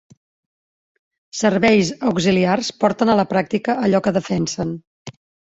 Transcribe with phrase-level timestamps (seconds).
[1.39, 4.75] Serveis Auxiliars porten a la pràctica allò que defensen.